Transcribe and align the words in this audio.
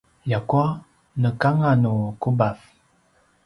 ljakua 0.29 0.65
nekanganu 1.25 1.95
kubav 2.21 2.55